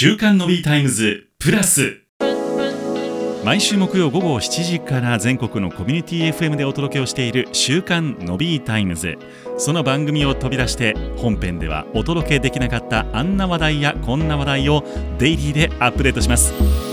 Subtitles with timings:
[0.00, 2.02] 週刊のビータイムズプラス。
[3.44, 9.18] 毎週木曜午後7時から全国のコミュニティ FM でお届けをしている週刊のビータイムズ。
[9.56, 14.84] その番組を飛び出して本編ではお届けできなかったあんな話題やこんな話題を
[15.18, 16.87] デイリーでアップデートします。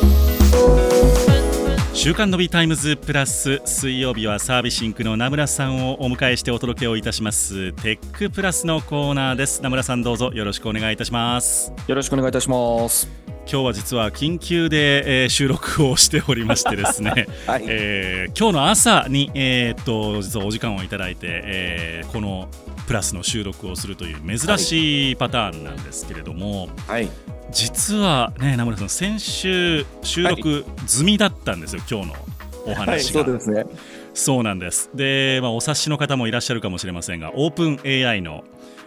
[1.96, 7.72] 週刊のビータイムズプラス水曜日はサービシンクの名村さんをお迎えしてお届けをいたします。
[7.72, 9.64] テックプラスのコーナーです。
[9.64, 11.72] 名村さんどうぞよろしくお願いいたします。
[11.88, 13.08] よろしくお願いいたします。
[13.50, 17.64] 今日は実は緊急で、えー、収録をしておりましてですね、 はい。
[17.66, 22.50] えー、今日の朝に、えー、っと実はお時間をいただいて、えー、この
[22.88, 27.10] プラスの収録をするという珍しいパターンなんですけれども、はい、
[27.52, 32.26] 実はね名村さん先週収録済みだったんですよ、はい、今日の
[32.66, 33.66] お話が、はい、そうですね。
[34.14, 34.90] そうなんです。
[34.96, 38.44] で、まあ、お察しの方もいらっしゃるかもしれませんがオープン AI の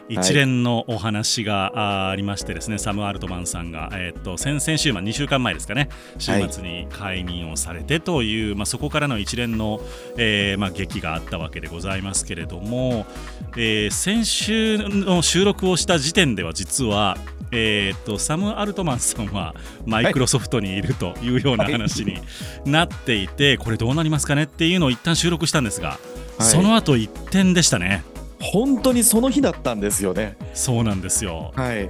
[0.08, 9.80] 一連のお話がありましてですね、はい、サム・アルトマンさんが、えー、っと先々週、まあ、2週間前ですかね週末に解任をされてという、はい、まあ、そこからの一連の、
[10.16, 13.06] えーまあ、劇があったわけでございますけれども、
[13.56, 17.16] えー、先週の収録をした時点では実は
[17.50, 19.54] えーと、サム・アルトマンさんは
[19.86, 22.18] マイクロソフトにいるというような話に
[22.66, 25.98] なっていて、これどうなりますかねっていうのを一旦収録したんですが、は
[26.40, 28.04] い、その後一点でしたね
[28.40, 30.36] 本当にその日だったんですよね。
[30.54, 31.52] そうなんですよ。
[31.54, 31.88] はい。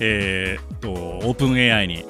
[0.00, 2.04] えーと、オープン AI に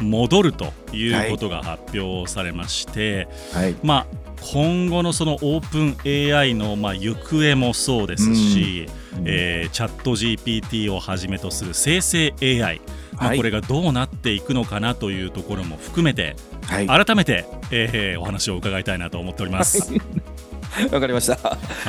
[0.00, 4.20] 戻るということが発表されまして、はい、まあ、
[4.52, 12.80] 今後のそのオープン AI のまあ行方もそうですし、うん、えー、チャット GPT をはじめとする生成 AI、
[13.16, 19.92] まあ、これがどうなっていくのかなというところも含めて、はい、改めて、えー、お話を伺いたいなと思っております。
[19.92, 20.00] は い
[20.92, 21.36] わかりました。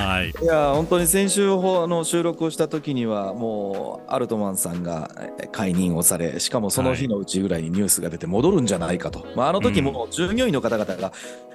[0.01, 0.29] はい。
[0.29, 5.11] いや本当に先週の収録をした時にはもうアルトマンさんが
[5.51, 9.25] 解任をされ、しかもその日のうちぐらいにニュースが出て戻るんじゃないかと。
[9.35, 11.11] まああの時も従業員の方々が、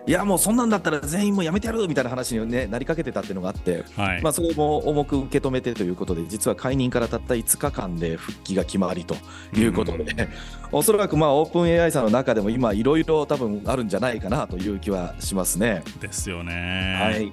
[0.07, 9.17] いやもうそんなんだったら全員もうやめてやるみたいな話に、ね、なりかけてたっていうのがあって、はい、まあそれも重く受け止めてということで、実は解任からたった5日間で復帰が決まりと
[9.53, 10.29] いうことで、うん、
[10.71, 15.83] おそらくまあオープン AI さんの中でも今いろいろ多分あるんじゃないかなという気はしますね。
[16.01, 16.99] ですよね。
[17.01, 17.16] はい。
[17.19, 17.33] い。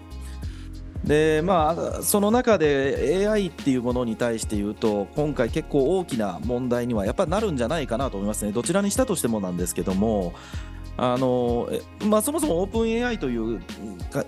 [1.04, 8.54] でまあその中で AI っていうものに対して言うと今回結構大きな問題にはやっぱなるんじゃないかなと思いますね。
[8.54, 10.34] どちらにしたとしてもなんですけども
[10.96, 11.68] あの
[12.06, 13.59] まあ、そもそもオープン AI という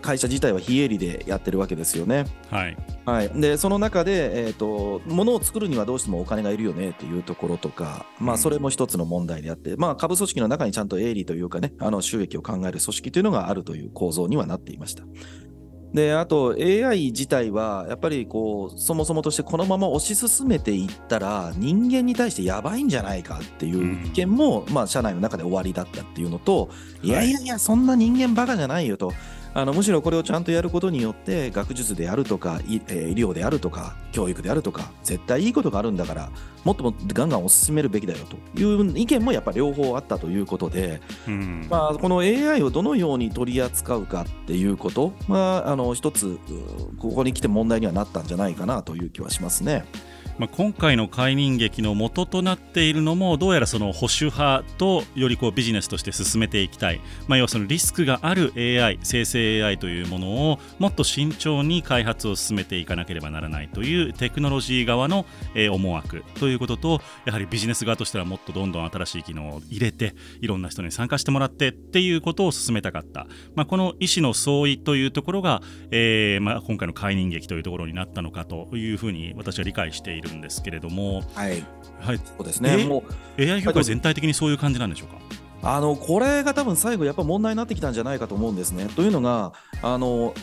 [0.02, 2.26] 会社自体は非営利でやってるわけですよね。
[2.50, 15.04] はい、はい、でその中で、えーと、ものを作るにはどうしてもお金がいるよねっていうところとか、まあ、それも一つの問題であって、まあ、株組織の中にちゃんと営利というかねあの収益を考える組織というのがあるという構造にはなっていました。
[15.96, 26.70] であと AI 自体はやっぱりこうそもそもとしてこのまま推し進めていったら人間に対してやばいんじゃないかっていう意見も、まあ、社内の中で終わりだったっていうのと、
[27.02, 29.14] いやいやいやそんな人間バカじゃないよと。
[29.58, 36.30] あのむしろこれをちゃんとやることによって学術であるとか医,、えー、医療であるとか教育であるとか絶対いいことがあるんだから
[36.66, 46.38] もっともっとガンガン推し進めるべきだよという意見もやっぱ両方あったということで、うん、まあ、この AI をどのように取り扱うかっていうことまあ、あの一つ
[47.00, 49.86] ここに来て問題にはなったんじゃないかなという気はしますね。
[50.38, 66.24] まあ、今回の解任劇の元となっているのもどうやらその保守派とよりこうビジネスとして進めていきたい、まあ、要はそのリスクがある AI 生成 AI というものをもっと慎重に開発を進めていかなければならないというテクノロジー側の、え思惑。
[66.40, 80.25] ということとやはりビジネス側としてはもっとどんどん新しい機能を入れていろんな人に参加してもらってっていうことを進めたかった、まあ、この意思の相違というところが、えーまあ、今回の解任劇というところになったのかというふうに私は理解している。
[80.26, 81.64] るんですけれども、はい、
[82.00, 83.04] はい、そうですね、も
[83.38, 85.16] う AI 業界全体的にそういう感じなんでしょうか？
[85.64, 88.88] あのこれが多分最後やっぱ問題になってきたんじゃないかと思うんですね。
[88.96, 90.34] というのがあの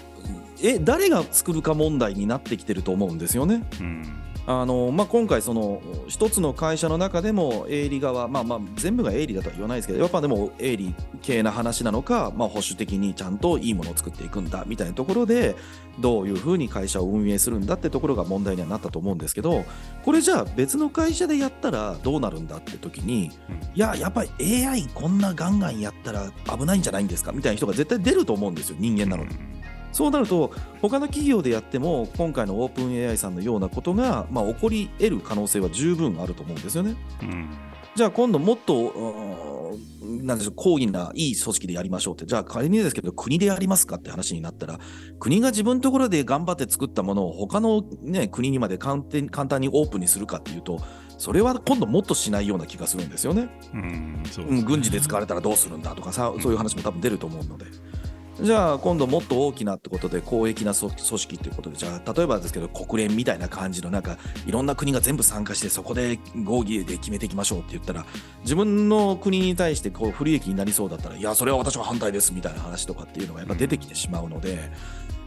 [0.60, 3.62] え誰が作るか問題になってきてると思うんですよね。
[3.80, 15.54] うんあのまあ、今回、その一つの会社の中でも営利側、まあ、まあ全部が営利だとは言わないですけど、やっぱでも営利系な話なのか、まあ、保守的にちゃんといいものを作っていくんだみたいなところで、
[16.00, 19.64] どういうふうに会社を運営するんだってところが問題にはなったと思うんですけど、
[20.04, 23.30] これじゃあ別の会社でやったらどうなるんだって時に、い
[23.78, 29.30] や、やっぱり AI こんなガンガンやったら危ないんじゃないんですかみたいな人が絶対出ると思うんですよ、人間なのに。
[29.92, 36.96] そうなると他の企業でやっても今回のオープン AI さんのようなことが、まあ、起こり得る可能性は十分あると思うんですよね。
[37.22, 37.50] うん、
[37.94, 39.52] じゃあ今度もっと
[40.02, 44.78] なんでしょう高義ないい組織でやりましょうってじゃあ仮にですけど国でやりますかって話になったら
[45.18, 50.80] 国が自分のところで頑張って作ったものを他の、ね、国にまで簡単にオープンにするかっていうと
[51.16, 53.48] それは今度もっとしないような気がするんですよね。
[53.72, 57.66] うんそううん、軍事で使われたらどうするんだとかさ、そういう話も多分出ると思うので。
[58.42, 68.04] じゃあ今度もっと大きなってことで公益な組組織っていうことでじゃあ例えばですけど国連みたいな感じのなんかいろんな国が全部参加してそこで合議で決めていきましょうって言ったら
[68.42, 74.58] 自分の国に対してこう不利益になりそうだったらいやそれは私は反対ですみたいな話とかっていうのがやっぱ出てきてしまうので、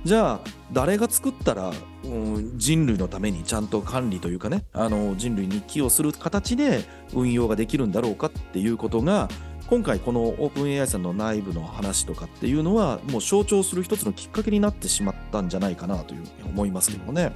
[0.06, 0.40] じゃあ
[0.72, 1.72] 誰が作ったら、
[2.04, 6.84] うん、人類のためにちゃんと管理というかねあの人類に寄与する形で
[7.14, 9.30] 運用ができるんだろうかっていうことが
[9.68, 17.32] 今回このオープン AI さんの内部の話とかっていうのはもう象徴する一つのきっかけになってしまったんじゃないかなというふうに思いますけどもね。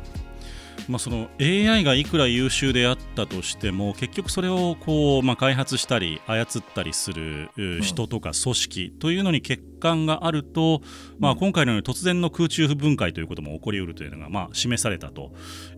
[0.88, 10.82] まあ、その AI がいくら優秀であったとしても結局それをこう、まあ、開発したり操ったりする人とか組織というのに結陥があると、
[11.20, 15.32] まあ、今回のように突然の空中分解ということも起こりうるというのが、まあ、示されたと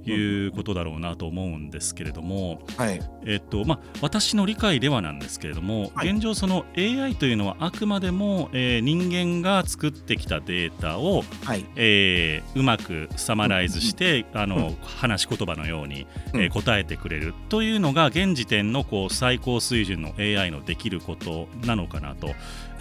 [0.06, 3.00] いうことだろうなと思うんですけれども、はい。
[3.25, 6.09] えっとまあ、私の理解ではなんですけれども、はい。
[6.09, 11.65] 現状その AI というのはあくまでも、えー人間が作ってきたデータをはい。
[11.75, 14.77] えーうまくサマライズして、あのうん。
[14.81, 16.42] 話し言葉のように、うん。
[16.42, 22.36] えー答えてくれるというのが現時点のこう最高水準の AI のできることなのかなとはい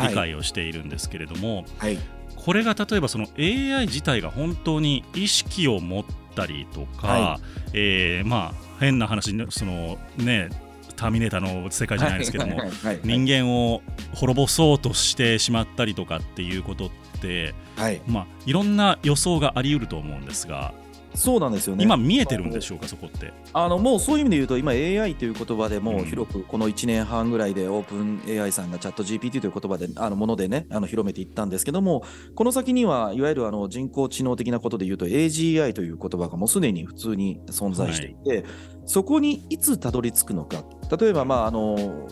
[0.08, 1.98] 理解をしているんですけれども、はい。
[2.36, 6.04] これが例えばその AI 自体が本当に意識を持っ
[6.34, 7.40] たりとか、は
[7.74, 10.48] えーまあ変な話ねそのね
[10.96, 13.82] ターミネーターの世界じゃないですけども、はいはい人間を
[14.14, 16.90] 滅ぼそうとしてしまったりとかっていうことっ
[17.20, 18.02] て、はい。
[18.06, 20.74] まあ、いろんな予想があり得ると思うんですが、
[21.14, 21.84] そうなんですよね。
[21.84, 23.32] 今見えてるんでしょうか、そこって。
[23.52, 32.04] あのもうそういう意味で言うと、今、AI という言葉でも広くこの1年半ぐらいで、オープン AI さんがチャット GPT という言葉で、あのものでね、あの広めていったんですけども、
[32.34, 38.44] この先には、いわゆるあの人工知能的なことで言うと、AGI という言葉がもうすでに普通に存在していて、
[38.86, 40.64] そこにいつたどり着くのか、
[40.96, 42.08] 例えば、まああの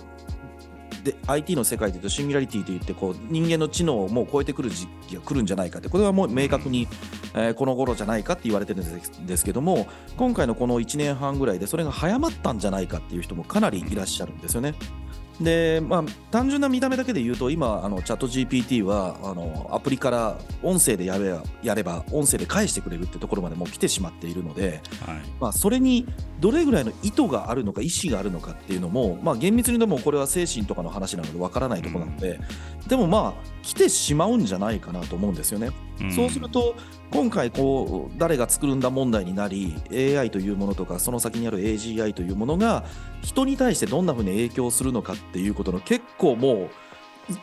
[1.08, 6.86] で IT の世界でいうとシンギュラリティといってこう人間の知能をもう超えてくる時期が来るんじゃないかってこれはもう明確に、
[7.34, 14.74] えーこの頃じゃないかって言われてるんですですけども今回のこの1年半ぐらいでそれが早まったんじゃないかっていう人もかなりいらっしゃるんですよね。
[15.40, 26.06] でまあ、単純な見た目だけで言うと今あのチャット GPT はあのアプリから音声でやればやれば音声で返してくれるってところまでもう来てしまっているので、はいまあ、それに
[26.40, 32.40] どれぐらいの意図があるのか意思があるのかっていうのも、まあ、厳密にでもこれは精神とかの話なのでわからないところなので、
[32.88, 35.70] でもまあ来てしまうんじゃないかなと思うんですよね。
[36.06, 36.12] ん。
[36.12, 36.74] そうすると
[37.10, 42.84] 今回こう誰が作るんだ問題になり AI というものとかその先にある AGI というものが
[43.22, 46.70] 人に対してどんなふうに影響するのかっていうことの結構もう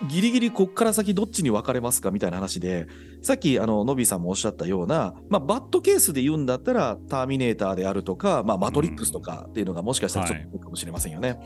[0.07, 2.87] ギリギリこっから先どっちに分かれますかみたいな話で
[3.21, 11.39] さっきあのノビーさんもおっしゃったような、まあ、バッドケースで言うんだったらターミネーターであるとか、まあ、マトリックスとかっていうのがもしかしたらちょっとかもしれませんよね。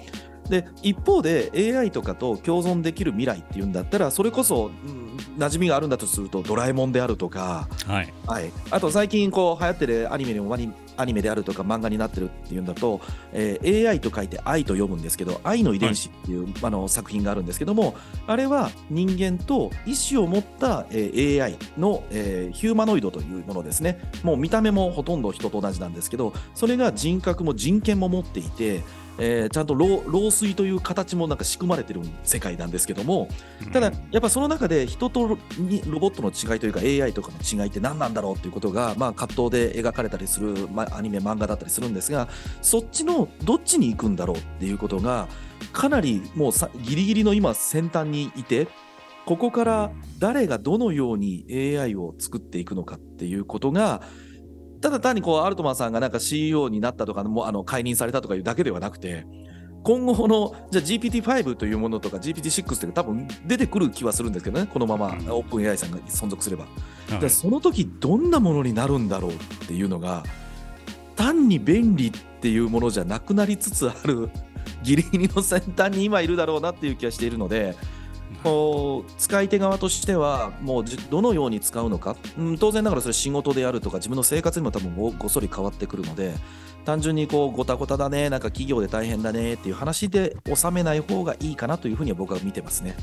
[0.49, 5.08] で一方で AI とかと共存できる未来っていうんだったらそれこそ、うん、
[5.39, 8.13] 馴染みがあるんだとするとドラえもんであるとか、はい。
[8.27, 10.49] はい、あと最近こう流行ってるアニメでも
[10.99, 13.01] アニメであるとか漫画になってるっていうんだと、
[13.33, 17.95] えー AI と書いて愛と読むんですけど愛の遺伝子っていう、あの作品があるんですけども
[18.27, 23.99] あれは人間と意思を持った、えー AI の、えーヒューマノイドというものですね。
[24.23, 28.83] もう見た目もほとんど人と同じなんですけどそれが人格も人権も持っていて、
[29.17, 33.27] えーちゃんと老老衰という形もなんか仕組まれてる世界なんですけども
[33.73, 42.27] ただ、やっぱその中で人とにロボットの違いというか AI とかの違いって何なんだろうっていうことが、まあ、葛藤で描かれたりする、まあ、アニメ漫画だったりするんですが
[42.61, 45.27] そっちのどっちに行くんだろうっていうことが
[45.73, 48.67] かなりもうさギリギリの今先端にいて
[49.25, 54.01] ここから誰がどのように AI を作っていくのかっていうことが
[54.81, 59.25] ただ単にこうアルトマンさんがなんか CEO になったとかもうあの解任されたとかいうだけではなくて
[59.83, 65.31] 今後のじゃあ GPT-5 というものとか GPT-6 というか多分出てくる気はするんですけどねこのままうん。
[65.31, 66.69] オープン AI さんが存続すれば、は
[67.17, 67.19] い。
[67.19, 69.35] じゃあその時どんなものになるんだろうっ
[69.67, 70.23] ていうのが
[71.19, 74.29] 単に便利っていうものじゃなくなりつつある
[74.83, 77.75] ギリギリの先端に今いるだろうなっていう気がしているので
[78.41, 86.33] こう使い手側としてはもうじどのように使うのか、うん、当然ながらそれ仕事であるとか自分の生活にも多分ごごっそり変わってくるので
[86.85, 92.95] 単純にこうごたごただねなんか企業で大変だねっていう話で収めない方がいいかなというふうには僕は見てますね。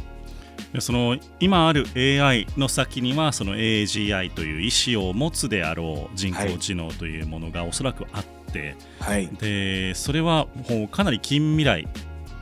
[0.73, 11.89] でその今ある AI の先にはその AGI という意思を持つであろう人工知能というものがおそらくあって、はい、でそれはもうかなり近未来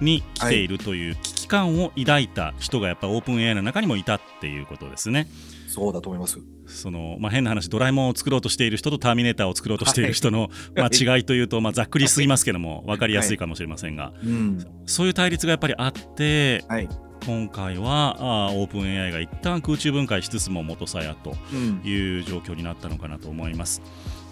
[0.00, 5.28] に来ているという危機感を抱いた人がやっぱオープン AI の中にもいたっていうことですね。
[5.68, 6.38] そうだと思います。
[6.66, 16.88] その、まあ、変な話ドラえもんを作ろうとしている人とターミネーターを作ろうとしている人の、 まあ、違いというと、まあ、ざっくりすぎますけども分かりやすいかもしれませんが、はいうん、そういう対立がやっぱりあって、はい、
[17.26, 21.34] 今回はあオープン AI が一旦空中分解しつつも元さやと
[21.86, 23.82] いう状況になったのかなと思います。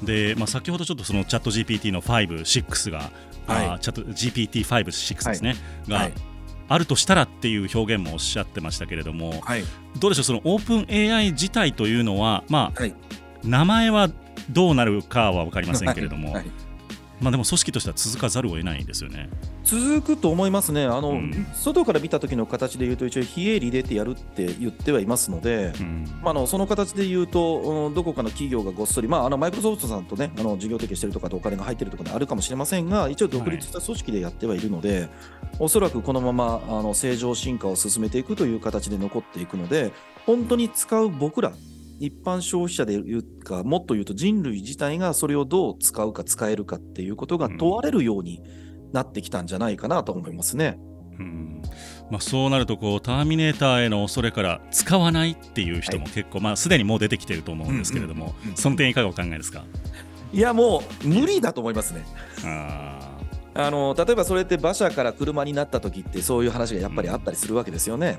[0.03, 3.11] で、まあ、先ほどちょっとそのチャット GPT の5、6が、
[3.47, 5.57] はい、あチャット GPT5、6ですね、
[5.89, 6.13] が、はい、
[6.69, 9.65] あるとしたらっていう表現もおっしゃってましたけれども、はい、
[9.99, 12.83] どうでしょう、そのオープン AI 自体というのは、まあ、
[13.45, 14.11] 名前は
[14.51, 16.37] どうなるかは分かりませんけれども、
[17.23, 19.31] まあ、でも組織としては続かざるを得ないですよね。
[19.65, 35.11] 続くと思いますね、あの、うん、外から見た時の形で言うと、一応、非営利でってやるって言ってはいますので、うん、まあ、あのその形で言うと、どこかの企業がごっそり、まあ、あのマイクロソフトさんとね、あの事業提携してるとかでお金が入ってるとかであるかもしれませんが、一応、独立した組織でやってはいるので、はい、
[35.61, 39.93] おそらくこのままあの正常進化を進めていくという形で残っていくので、
[40.27, 41.53] 本当に使う僕ら
[42.05, 48.43] 一般消費者で言うか、もっと言うと人類自体がそれをどう使うか使えるかっていうことが問われるように
[48.93, 50.81] なってきたんじゃないかなと思いますね。
[51.19, 51.63] うん
[52.11, 59.65] まあ、そうなるとこうターミネーターへの恐れから使わないっていう人も結構、はい、まあ、すでにもう出てきていると思うんですけれども、うんうん、その点いかがお考えですか？
[60.33, 62.05] いやもう無理だと思いますね。
[63.55, 68.19] あの例えばそれって馬車から車になった時ってそういう話がやっぱりあったりするわけですよね。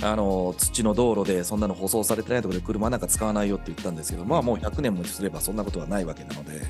[0.00, 6.62] あの土の道路でそんなの舗装されてないところで車なんか使わないよって言ったんですけど、まあ、もう100年もすればそんなことはないわけなので、はい、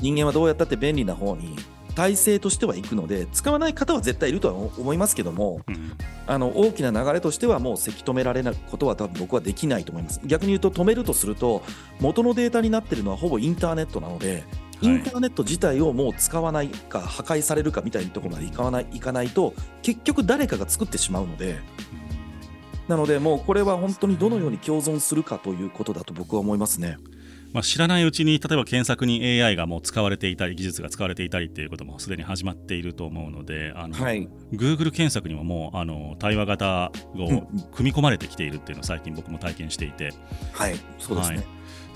[0.00, 1.56] 人間はどうやったって便利な方に
[1.96, 5.92] 体制としては行くので使わない方は絶対いるとは思いますけども、うん、
[6.26, 10.20] あの大きな流れとしてはもうせき止められないことは多分僕はできないと思います。
[10.24, 11.62] 逆に言うと止めるとすると
[11.98, 14.44] 元のデータになってるのはほぼインターネットなので
[14.82, 21.58] インターネット自体をもう使わないか破壊されるかみたいなところまでいかないいかないと結局誰かが作ってしまうので。
[22.88, 26.98] なので、もうこれは本当にどのように共存するかということだと僕は思いますね。
[27.52, 40.12] まあ、知らないうちに例えば検索に AI がもう使われていたり技術が使われていたりっていうこともすでに始まっていると思うのであの、はい、Google 検索にももうあの対話型を組み込まれてきているっていうのを最近僕も体験していて、
[40.52, 40.76] はい。
[40.98, 41.46] そうですね、はい、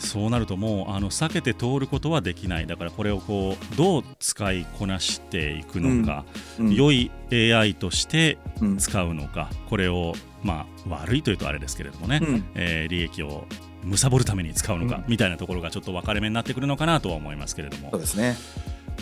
[0.00, 2.66] そうなるともうあの避けて通ることはできない。
[2.66, 6.24] だからこれをこうどう使いこなしていくのか、
[6.58, 6.66] うん。
[6.66, 8.38] うん、良い AI として
[8.78, 13.44] 使うのか、これをまあ、悪いというとあれですけれどもね、うん、えー、利益を
[13.84, 17.90] 貪るために使うのか、みたいなところがちょっと分かれ目になってくるのかなとは思いますけれども。
[17.90, 18.36] そうですね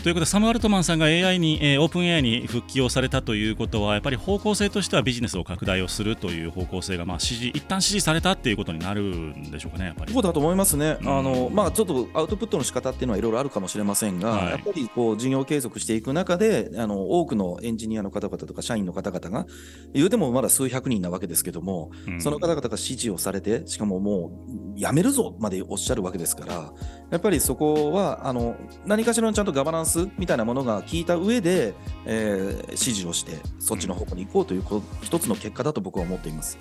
[0.02, 10.12] ということでサム・アルトマンさんが AI に、えー、オープン AI に復帰をされたということはやっぱり方向性としてはビジネスを拡大をするという方向性が、まあ、支持一旦支持されたっていうことになるんでしょうかねやっぱり。
[10.12, 19.46] そうだと思いますね、うん、あのまあ、ちょっとアウトプットの仕方っていうのはいろいろあるかもしれませんが、はい、やっぱりこう事業継続していく中であの多くのエンジニアの方々とか社員の方々が
[19.94, 26.72] 言うてもまだ数百人なわけですけども、うん、その方々が支持をされてしかももうやめるぞまでおっしゃるわけですから
[27.10, 28.56] やっぱりそこはあの
[28.86, 31.74] 何かしらのちゃんとガバナンスみたいなものが聞いた上で、
[32.06, 34.64] えー、指示をしてそっちの方向に行こうという
[35.02, 36.56] 一つの結果だと僕は思っています。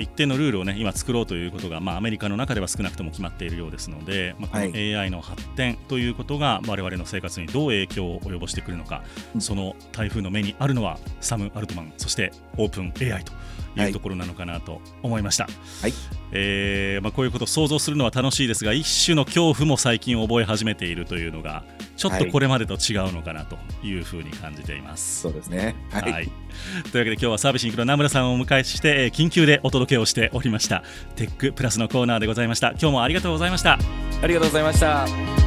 [0.00, 9.02] 一定のルールをね今作ろうということが、まあ、アメリカの中では少なくとも決まっているようですので、まあ、この AI の発展ということが我々の生活にどう影響を及ぼしてくるのか、
[9.38, 13.32] その台風の目にあるのはサム・アルトマンそしてオープン AI と
[13.76, 13.90] い。
[13.90, 15.48] うところなのかなと思いました、
[15.82, 15.92] はい。
[16.32, 21.64] えーまあ、こういうことを想像するのは楽しいですが一種の恐怖も最近覚え始めているというのが
[21.96, 25.26] ちょっとこれまでと違うのかなというふうに感じています。
[25.26, 30.82] はい、そうですね、はい、はい、というわけで今日はサービスインクの名村さんをお迎えして緊急でお届けをしておりました
[31.16, 32.70] テックプラスのコーナーでございました。
[32.70, 33.78] 今日もありがとうございました。
[34.22, 35.43] ありがとうございました